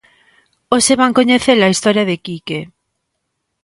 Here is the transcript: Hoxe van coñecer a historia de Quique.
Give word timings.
Hoxe 0.73 0.93
van 1.01 1.15
coñecer 1.19 1.57
a 1.61 1.71
historia 1.73 2.07
de 2.09 2.15
Quique. 2.25 2.59